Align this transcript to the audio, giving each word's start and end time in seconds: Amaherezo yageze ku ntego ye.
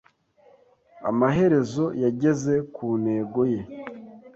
Amaherezo 1.09 1.85
yageze 2.03 2.53
ku 2.73 2.85
ntego 3.01 3.41
ye. 3.53 3.61